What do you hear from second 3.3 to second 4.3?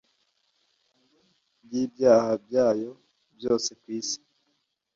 byose kwisi.